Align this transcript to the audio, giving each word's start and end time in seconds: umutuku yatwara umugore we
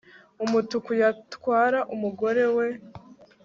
umutuku 0.43 0.89
yatwara 1.01 1.79
umugore 1.93 2.43
we 2.55 2.67